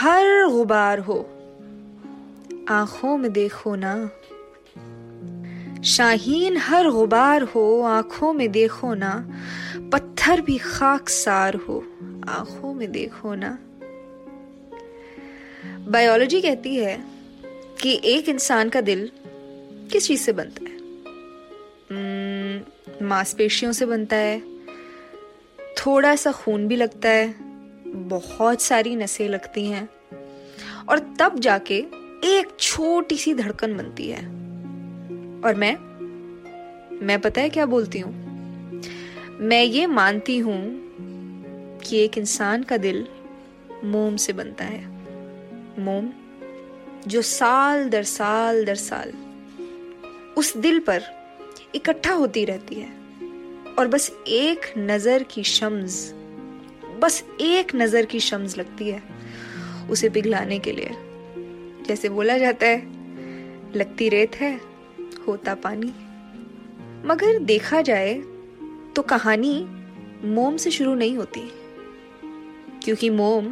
[0.00, 1.18] हर गुबार हो,
[2.68, 4.10] आँखों में देखो ना।
[5.82, 9.28] शाहीन हर गुबार हो, आँखों में देखो ना।
[9.92, 11.84] पत्थर भी खाक सार हो,
[12.28, 13.58] आँखों में देखो ना।
[15.90, 17.04] बायोलॉजी कहती है
[17.82, 19.10] कि एक इंसान का दिल
[19.92, 20.80] किस चीज़ से बनता है?
[23.02, 24.42] मांसपेशियों से बनता है,
[25.78, 27.49] थोड़ा सा खून भी लगता है
[27.94, 29.88] बहुत सारी नसें लगती हैं
[30.88, 31.78] और तब जाके
[32.24, 34.24] एक छोटी सी धड़कन बनती है।
[35.44, 35.74] और मैं
[37.06, 38.12] मैं पता है क्या बोलती हूँ?
[39.40, 40.60] मैं ये मानती हूँ
[41.78, 43.06] कि एक इंसान का दिल
[43.84, 44.84] मोम से बनता है।
[45.78, 46.10] मोम
[47.06, 49.12] जो साल दर साल दर साल
[50.36, 51.02] उस दिल पर
[51.74, 52.88] इकट्ठा होती रहती है
[53.78, 56.14] और बस एक नज़र की शम्स
[57.00, 59.02] बस एक नज़र की शम्स लगती है
[59.90, 60.90] उसे पिघलाने के लिए।
[61.86, 62.78] जैसे बोला जाता है,
[63.74, 64.60] लगती रेत है,
[65.28, 65.92] होता पानी।
[67.08, 68.14] मगर देखा जाए
[68.96, 69.68] तो कहानी
[70.24, 71.40] मोम से शुरू नहीं होती।
[72.84, 73.46] क्योंकि मोम,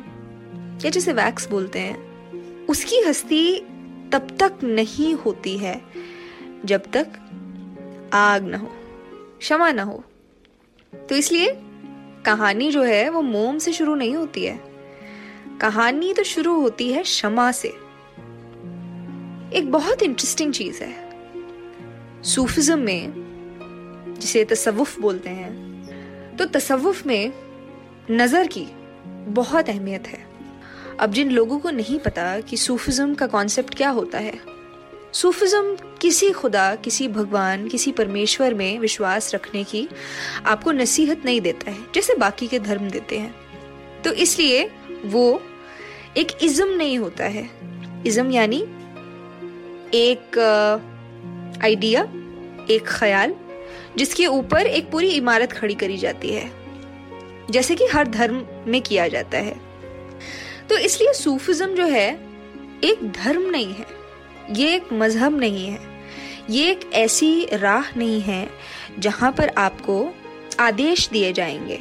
[0.85, 3.59] या जिसे वैक्स बोलते हैं, उसकी हस्ती
[4.13, 5.83] तब तक नहीं होती है,
[6.65, 7.07] जब तक
[8.13, 8.71] आग ना हो,
[9.39, 10.05] क्षमा ना हो।
[11.09, 11.63] तो इसलिए
[12.27, 14.59] कहानी जो है वो मोम से शुरू नहीं होती है।
[15.61, 17.69] कहानी तो शुरू होती है क्षमा से।
[19.59, 27.33] एक बहुत इंटरेस्टिंग चीज़ है। सूफिज्म में, जिसे तसव्वुफ बोलते हैं तो तसव्वुफ में
[28.11, 28.67] नज़र की
[29.29, 30.27] बहुत अहमियत है।
[31.00, 34.39] अब जिन लोगों को नहीं पता कि सूफिज्म का कॉन्सेप्ट क्या होता है
[35.12, 39.88] सूफिज्म किसी खुदा, किसी भगवान, किसी परमेश्वर में विश्वास रखने की
[40.46, 43.34] आपको नसीहत नहीं देता है, जैसे बाकी के धर्म देते हैं।
[44.05, 44.70] तो इसलिए
[45.05, 45.43] वो
[46.16, 47.49] एक इज्म नहीं होता है।
[48.06, 48.62] इज्म यानी
[49.94, 50.38] एक
[51.62, 52.02] आइडिया,
[52.70, 53.34] एक ख्याल,
[53.96, 56.50] जिसके ऊपर एक पूरी इमारत खड़ी करी जाती है,
[57.50, 59.56] जैसे कि हर धर्म में किया जाता है।
[60.69, 62.08] तो इसलिए सूफिज्म जो है,
[62.84, 63.98] एक धर्म नहीं है।
[64.50, 65.79] ये एक मज़हब नहीं है।
[66.50, 68.49] ये एक ऐसी राह नहीं है
[68.99, 70.15] जहाँ पर आपको
[70.61, 71.81] आदेश दिए जाएँगे,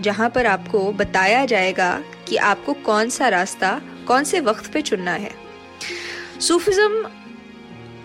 [0.00, 5.12] जहाँ पर आपको बताया जाएगा कि आपको कौन सा रास्ता, कौन से वक्त पे चुनना
[5.12, 5.34] है।
[6.40, 7.10] सूफिज्म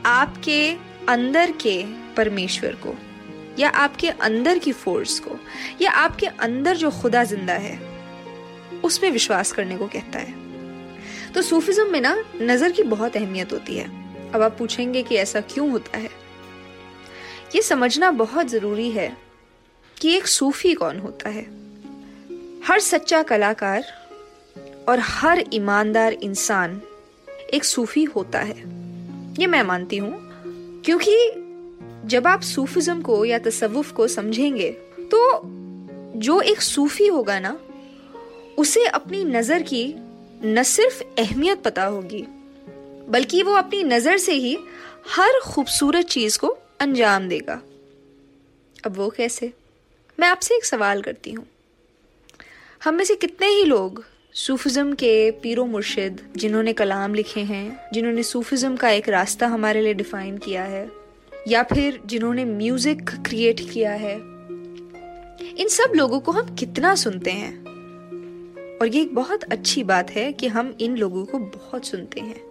[0.06, 0.76] आपके
[1.10, 1.84] अंदर के
[2.18, 2.96] परमेश्वर को,
[3.60, 5.40] या आपके अंदर की फोर्स को,
[5.82, 7.80] या आपके अंदर जो खुदा ज़िंदा है,
[8.84, 10.43] उसमें विश्वास करने को कहता है।
[11.36, 13.86] तो सूफिज्म में ना नज़र की बहुत अहमियत होती है।
[14.32, 16.10] अब आप पूछेंगे कि ऐसा क्यों होता है?
[17.56, 19.12] ये समझना बहुत ज़रूरी है
[19.98, 21.46] कि एक सूफी कौन होता है।
[22.68, 23.84] हर सच्चा कलाकार
[24.90, 26.82] और हर ईमानदार इंसान
[27.54, 28.58] एक सूफी होता है।
[29.40, 30.14] ये मैं मानती हूँ,
[30.86, 31.16] क्योंकि
[32.06, 34.70] जब आप सूफिज्म को या तसव्वुफ को समझेंगे
[35.12, 35.42] तो
[36.18, 37.58] जो एक सूफी होगा ना,
[38.58, 39.84] उसे अपनी नज़र की
[40.46, 42.26] न सिर्फ़ अहमियत पता होगी,
[43.10, 44.58] बल्कि वो अपनी नज़र से ही
[45.10, 46.48] हर खूबसूरत चीज़ को
[46.80, 47.62] अंजाम देगा।
[48.86, 49.52] अब वो कैसे?
[50.20, 51.46] मैं आपसे एक सवाल करती हूँ।
[52.84, 54.04] हम में से कितने ही लोग
[54.36, 59.94] सूफिज्म के पीरो मुर्शिद, जिन्होंने कलाम लिखे हैं, जिन्होंने सूफिज्म का एक रास्ता हमारे लिए
[59.94, 60.90] डिफाइन किया है,
[61.48, 64.16] या फिर जिन्होंने म्यूज़िक क्रिएट किया है,
[65.58, 67.63] इन सब लोगों को हम कितना सुनते हैं?
[68.84, 72.42] और ये एक बहुत अच्छी बात है कि हम इन लोगों को बहुत सुनते हैं।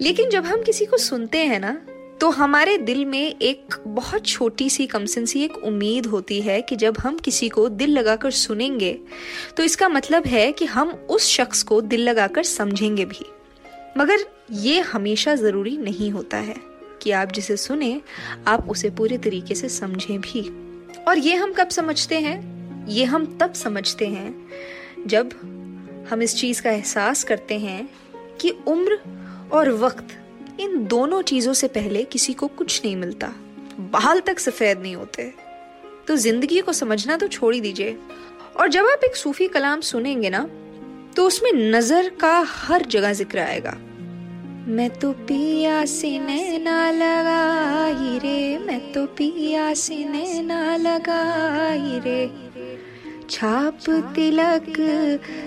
[0.00, 1.82] लेकिन जब हम किसी को सुनते हैं ना
[2.20, 6.76] तो हमारे दिल में एक बहुत छोटी सी कमसन सी एक उम्मीद होती है कि
[6.76, 9.00] जब हम किसी को दिल लगाकर सुनेंगे
[9.56, 13.24] तो इसका मतलब है कि हम उस शख्स को दिल लगाकर समझेंगे भी।
[13.98, 14.18] मगर
[14.52, 16.56] ये हमेशा ज़रूरी नहीं होता है
[17.02, 18.00] कि आप जिसे सुने,
[18.46, 20.48] आप उसे पूरे तरीके से समझें भी।
[21.08, 22.38] और ये हम कब समझते हैं?
[22.86, 24.48] ये हम तब समझते हैं
[25.06, 25.56] जब
[26.10, 27.88] हम इस चीज़ का एहसास करते हैं
[28.40, 28.98] कि उम्र
[29.52, 30.16] और वक्त
[30.60, 33.28] इन दोनों चीज़ों से पहले किसी को कुछ नहीं मिलता।
[33.92, 35.32] बाल तक सफ़ेद नहीं होते।
[36.08, 37.96] तो ज़िंदगी को समझना तो छोड़ ही दीजिए।
[38.56, 40.48] और जब आप एक सूफी कलाम सुनेंगे ना
[41.16, 43.76] तो उसमें नज़र का हर जगह ज़िक्र आएगा।
[44.68, 52.49] मैं तो पिया सीने ना लगाई रे, मैं तो पिया सीने ना लगाई रे।
[53.30, 53.78] छाप
[54.14, 54.76] तिलक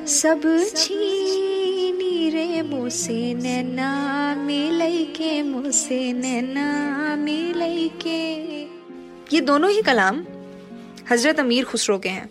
[0.08, 0.42] सब
[0.76, 3.90] छीनी रे मुसे नैना
[4.36, 8.22] मिलई के मुसे नैना मिलई के।
[9.36, 10.24] ये दोनों ही कलाम
[11.12, 12.30] हज़रत अमीर खुसरो के हैं,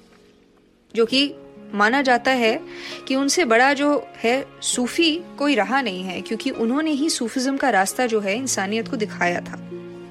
[0.94, 1.34] जो कि
[1.74, 2.60] माना जाता है
[3.08, 7.70] कि उनसे बड़ा जो है सूफी कोई रहा नहीं है, क्योंकि उन्होंने ही सूफिज्म का
[7.70, 9.56] रास्ता जो है इंसानियत को दिखाया था।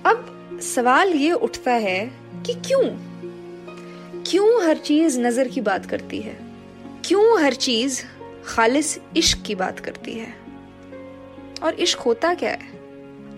[0.06, 2.00] अब सवाल ये उठता है
[2.46, 3.11] कि क्यों?
[4.32, 6.40] क्यों हर चीज़ नज़र की बात करती है?
[7.06, 8.04] क्यों हर चीज़
[8.46, 10.36] खालिस इश्क की बात करती है?
[11.64, 12.70] और इश्क होता क्या है?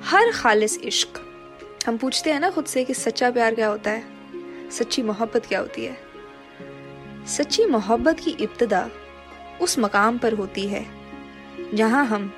[0.04, 1.07] हर खालिस इश्क।
[1.88, 4.04] हम पूछते हैं ना खुद से कि सच्चा प्यार क्या होता है?
[4.69, 5.98] सच्ची मोहब्बत क्या होती है?
[7.28, 8.90] सच्ची मोहब्बत की इब्तदा
[9.62, 10.86] उस मकाम पर होती है
[11.74, 12.34] जहाँ हम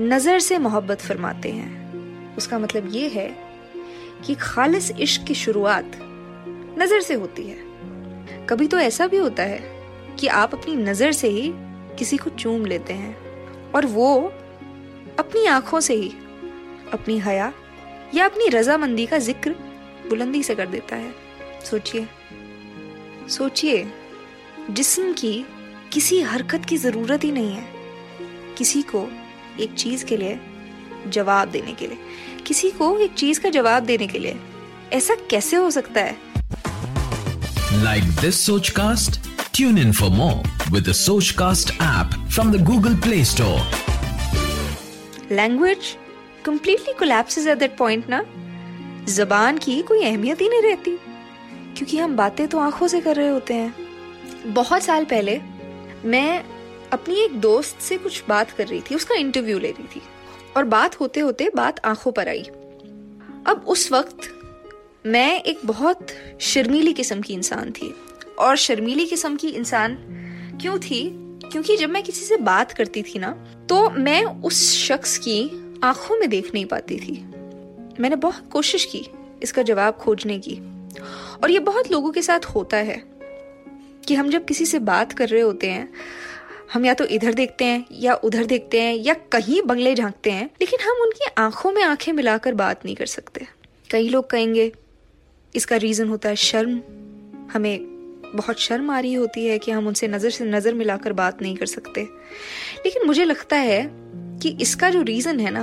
[0.00, 3.36] नज़र से मोहब्बत फरमाते हैं। उसका मतलब ये है
[4.26, 6.05] कि खालिस इश्क की शुरुआत
[6.78, 9.60] नज़र से होती है। कभी तो ऐसा भी होता है
[10.20, 11.50] कि आप अपनी नज़र से ही
[11.98, 13.16] किसी को चूम लेते हैं
[13.72, 14.14] और वो
[15.18, 16.08] अपनी आँखों से ही
[16.92, 17.52] अपनी हया
[18.14, 19.54] या अपनी रजामंदी का ज़िक्र
[20.08, 21.14] बुलंदी से कर देता है।
[21.64, 22.06] सोचिए
[23.28, 23.86] सोचिए,
[24.70, 25.44] जिस्म की
[25.92, 27.64] किसी हरकत की ज़रूरत ही नहीं है।
[28.58, 29.06] किसी को
[29.60, 30.38] एक चीज़ के लिए
[31.08, 31.98] जवाब देने के लिए,
[32.46, 34.36] किसी को एक चीज़ का जवाब देने के लिए।
[34.92, 36.16] ऐसा कैसे हो सकता है?
[37.76, 39.18] Like this Sochcast
[39.54, 40.92] tune in for more with
[41.30, 43.60] Sochcast app from the Google Play Store
[45.32, 45.96] language
[46.44, 48.24] completely collapses at that ना
[49.08, 50.96] जबान की कोई अहमियत ही नहीं रहती
[51.76, 55.40] क्योंकि हम बातें तो आँखों से कर रहे होते हैं बहुत साल पहले
[56.04, 56.44] मैं
[56.92, 60.02] अपनी एक दोस्त से कुछ बात कर रही थी उसका इंटरव्यू ले रही थी
[60.56, 62.42] और बात होते होते बात आँखों पर आई
[63.46, 64.32] अब उस वक्त
[65.06, 66.06] मैं एक बहुत
[66.40, 67.94] शर्मीली किस्म की इंसान थी।
[68.38, 69.94] और शर्मीली किस्म की इंसान
[70.60, 71.10] क्यों थी?
[71.52, 73.30] क्योंकि जब मैं किसी से बात करती थी ना
[73.68, 75.50] तो मैं उस शख्स की
[75.84, 77.12] आँखों में देख नहीं पाती थी।
[78.00, 79.06] मैंने बहुत कोशिश की
[79.42, 80.56] इसका जवाब खोजने की।
[81.42, 83.02] और ये बहुत लोगों के साथ होता है
[84.06, 85.88] कि हम जब किसी से बात कर रहे होते हैं,
[86.72, 90.50] हम या तो इधर देखते हैं या उधर देखते हैं या कहीं बंगले झांकते हैं,
[90.60, 93.46] लेकिन हम उनकी आँखों में आँखें मिलाकर बात नहीं कर सकते।
[93.90, 94.72] कई लोग कहेंगे
[95.54, 96.80] इसका रीज़न होता है शर्म।
[97.52, 97.96] हमें
[98.34, 101.56] बहुत शर्म आ रही होती है कि हम उनसे नज़र से नज़र मिलाकर बात नहीं
[101.56, 102.02] कर सकते।
[102.86, 103.90] लेकिन मुझे लगता है
[104.38, 105.62] कि इसका जो रीज़न है ना,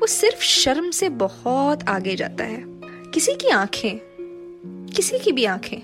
[0.00, 2.62] वो सिर्फ़ शर्म से बहुत आगे जाता है।
[3.10, 3.98] किसी की आँखें,
[4.96, 5.78] किसी की भी आँखें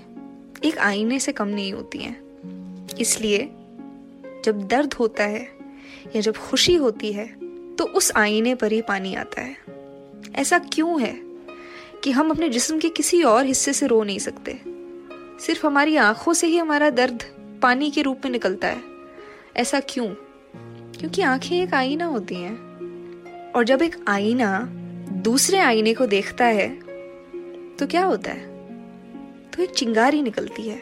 [0.63, 3.49] एक आईने से कम नहीं होती हैं। इसलिए
[4.45, 5.49] जब दर्द होता है
[6.15, 7.27] या जब खुशी होती है
[7.75, 9.55] तो उस आईने पर ही पानी आता है।
[10.35, 11.24] ऐसा क्यों है?
[12.05, 14.61] कि हम अपने जिस्म के किसी और हिस्से से रो नहीं सकते।
[15.45, 17.23] सिर्फ़ हमारी आँखों से ही हमारा दर्द
[17.61, 18.81] पानी के रूप में निकलता है।
[19.57, 20.07] ऐसा क्यों?
[20.91, 22.57] क्योंकि आँखें एक आईना होती हैं।
[23.51, 24.69] और जब एक आईना
[25.11, 26.69] दूसरे आईने को देखता है
[27.75, 28.67] तो क्या होता है?
[29.51, 30.81] तो एक चिंगारी निकलती है।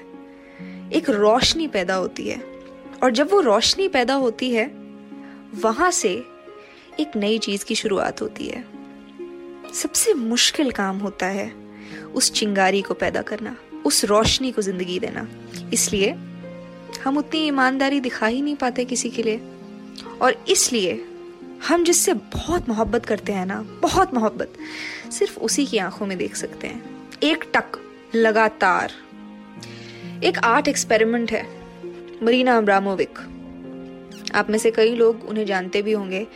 [0.93, 2.43] एक रोशनी पैदा होती है।
[3.03, 4.65] और जब वो रोशनी पैदा होती है,
[5.55, 6.23] वहाँ से
[6.99, 8.72] एक नई चीज़ की शुरुआत होती है।
[9.73, 11.51] सबसे मुश्किल काम होता है
[12.15, 15.27] उस चिंगारी को पैदा करना, उस रोशनी को ज़िंदगी देना।
[15.73, 16.11] इसलिए
[17.03, 19.41] हम उतनी ईमानदारी दिखा ही नहीं पाते किसी के लिए।
[20.21, 21.05] और इसलिए
[21.67, 24.53] हम जिससे बहुत मोहब्बत करते हैं ना, बहुत मोहब्बत,
[25.11, 27.79] सिर्फ़ उसी की आँखों में देख सकते हैं। एक टक,
[28.15, 28.91] लगातार।
[30.23, 31.43] एक आर्ट एक्सपेरिमेंट है,
[32.23, 33.19] मरीना अब्रामोविक।
[34.35, 36.27] आप में से कई लोग उन्हें जानते भी होंगे,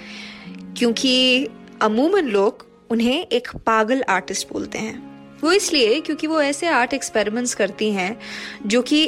[0.78, 1.48] क्योंकि
[1.82, 7.54] अमूमन लोग उन्हें एक पागल आर्टिस्ट बोलते हैं। वो इसलिए क्योंकि वो ऐसे आर्ट एक्सपेरिमेंट्स
[7.56, 8.18] करती हैं
[8.66, 9.04] जो कि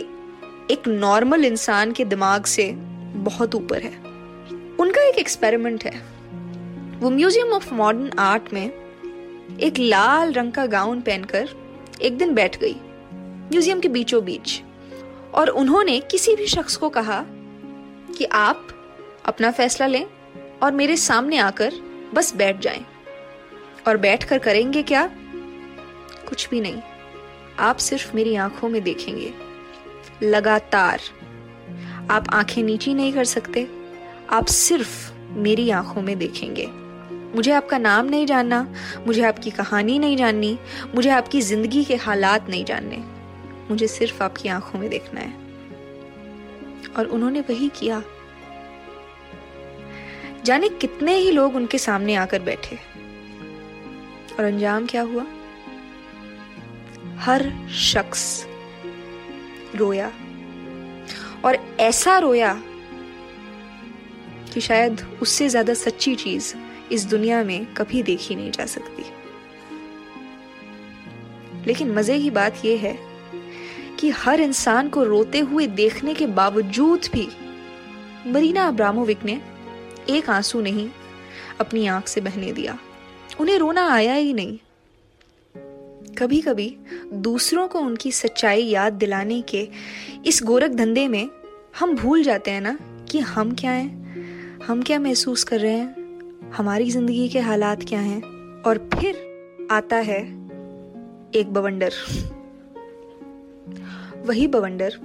[0.72, 3.94] एक नॉर्मल इंसान के दिमाग से बहुत ऊपर है।
[4.80, 5.96] उनका एक एक्सपेरिमेंट है।
[7.00, 8.66] वो म्यूज़ियम ऑफ़ मॉडर्न आर्ट में
[9.62, 11.50] एक लाल रंग का गाउन पहनकर
[12.02, 12.76] एक दिन बैठ गई,
[13.52, 14.62] म्यूज़ियम के बीचों बीच
[15.34, 17.24] और उन्होंने किसी भी शख्स को कहा
[18.18, 18.68] कि आप
[19.26, 20.06] अपना फैसला लें
[20.64, 21.74] और मेरे सामने आकर
[22.14, 22.86] बस बैठ जाएँ।
[23.88, 25.10] और बैठकर करेंगे क्या?
[26.30, 26.82] कुछ भी नहीं।
[27.60, 29.34] आप सिर्फ़ मेरी आँखों में देखेंगे।
[30.24, 31.00] लगातार।
[32.12, 33.68] आप आँखें नीची नहीं कर सकते।
[34.30, 36.68] आप सिर्फ़ मेरी आँखों में देखेंगे।
[37.36, 38.74] मुझे आपका नाम नहीं जानना,
[39.08, 40.60] मुझे आपकी कहानी नहीं जाननी,
[40.96, 42.98] मुझे आपकी ज़िंदगी के हालात नहीं जानने।
[43.70, 45.34] मुझे सिर्फ़ आपकी आँखों में देखना है।
[46.98, 48.04] और उन्होंने वही किया।
[50.46, 52.89] जाने कितने ही लोग उनके सामने आकर बैठे।
[54.40, 55.26] और अंजाम क्या हुआ?
[57.20, 58.46] हर शख्स
[59.76, 60.12] रोया।
[61.46, 62.54] और ऐसा रोया
[64.54, 66.54] कि शायद उससे ज़्यादा सच्ची चीज़
[66.92, 69.04] इस दुनिया में कभी देखी नहीं जा सकती।
[71.68, 72.98] लेकिन मज़े की बात यह है
[74.00, 77.28] कि हर इंसान को रोते हुए देखने के बावजूद भी
[78.28, 79.42] मरीना अब्रामोविक ने
[80.10, 80.90] एक आँसू नहीं
[81.60, 82.78] अपनी आँख से बहने दिया।
[83.40, 84.58] उन्हें रोना आया ही नहीं।
[86.18, 86.76] कभी कभी
[87.14, 89.68] दूसरों को उनकी सच्चाई याद दिलाने के
[90.26, 91.30] इस गोरख धंधे में
[91.80, 92.78] हम भूल जाते हैं ना
[93.12, 94.62] कि हम क्या हैं?
[94.62, 96.52] हम क्या महसूस कर रहे हैं?
[96.52, 98.22] हमारी ज़िंदगी के हालात क्या हैं?
[98.62, 100.20] और फिर आता है
[101.36, 101.94] एक बवंडर।
[104.26, 105.00] वही बवंडर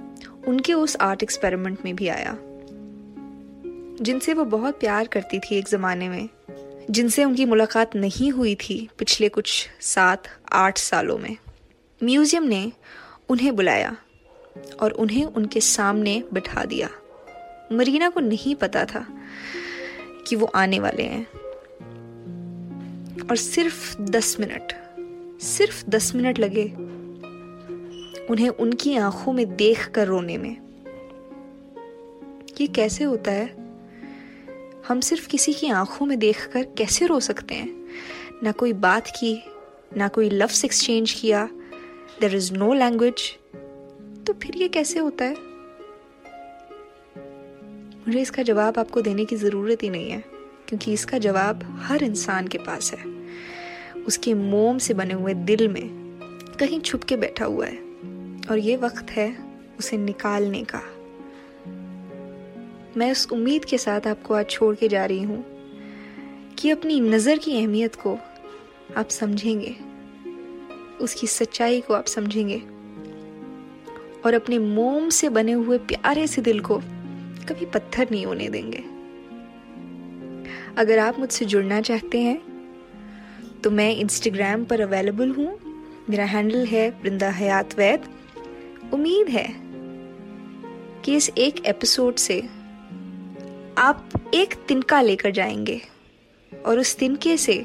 [0.47, 2.37] उनके उस आर्ट एक्सपेरिमेंट में भी आया,
[4.01, 6.27] जिनसे वो बहुत प्यार करती थी एक ज़माने में।
[6.91, 10.23] जिनसे उनकी मुलाकात नहीं हुई थी पिछले कुछ सात,
[10.53, 11.37] आठ सालों में।
[12.03, 12.71] म्यूज़ियम ने
[13.29, 13.97] उन्हें बुलाया
[14.79, 16.89] और उन्हें उनके सामने बिठा दिया।
[17.71, 19.07] मरीना को नहीं पता था
[20.27, 21.27] कि वो आने वाले हैं।
[23.29, 24.73] और सिर्फ़ दस मिनट,
[25.41, 26.65] सिर्फ़ दस मिनट लगे
[28.29, 30.57] उन्हें उनकी आँखों में देख कर रोने में।
[32.61, 33.64] ये कैसे होता है?
[34.87, 37.69] हम सिर्फ़ किसी की आँखों में देखकर कैसे रो सकते हैं?
[38.43, 39.43] ना कोई बात की,
[39.97, 41.45] ना कोई लफ्स एक्सचेंज किया
[42.21, 43.31] देर इज़ नो लैंग्वेज
[44.27, 45.35] तो फिर ये कैसे होता है?
[48.07, 50.23] मुझे इसका जवाब आपको देने की ज़रूरत ही नहीं है,
[50.67, 53.03] क्योंकि इसका जवाब हर इंसान के पास है।
[54.03, 55.89] उसके मोम से बने हुए दिल में
[56.59, 57.77] कहीं छुप के बैठा हुआ है,
[58.49, 59.35] और ये वक्त है
[59.79, 60.81] उसे निकालने का।
[62.97, 65.43] मैं उस उम्मीद के साथ आपको आज छोड़ के जा रही हूँ
[66.59, 68.17] कि अपनी नज़र की अहमियत को
[68.97, 69.75] आप समझेंगे।
[71.03, 72.57] उसकी सच्चाई को आप समझेंगे।
[74.25, 76.77] और अपने मोम से बने हुए प्यारे से दिल को
[77.49, 78.83] कभी पत्थर नहीं होने देंगे।
[80.77, 82.41] अगर आप मुझसे जुड़ना चाहते हैं
[83.63, 85.59] तो मैं इंस्टाग्राम पर अवेलेबल हूँ।
[86.09, 88.09] मेरा हैंडल है वृंदा हयात वैद।
[88.93, 89.47] उम्मीद है
[91.01, 92.43] कि इस एक एपिसोड से
[93.77, 95.81] आप एक तिनका लेकर जाएँगे
[96.65, 97.57] और उस तिनके से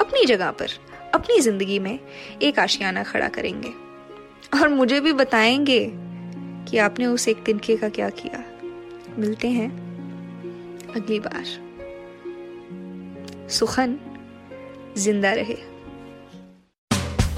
[0.00, 0.68] अपनी जगह पर,
[1.14, 1.98] अपनी ज़िंदगी में
[2.42, 3.68] एक आशियाना खड़ा करेंगे।
[4.60, 5.92] और मुझे भी बताएँगे
[6.70, 8.44] कि आपने उस एक तिनके का क्या किया।
[9.18, 9.70] मिलते हैं
[10.96, 11.44] अगली बार।
[13.50, 13.96] सुखन,
[14.96, 15.73] ज़िंदा रहे।